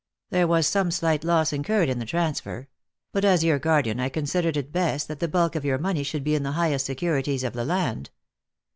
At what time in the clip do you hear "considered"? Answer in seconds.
4.09-4.57